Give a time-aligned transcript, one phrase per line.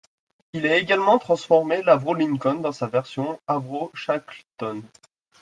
[0.53, 4.81] Il a également transformé l'Avro Lincoln dans sa version Avro Shackleton.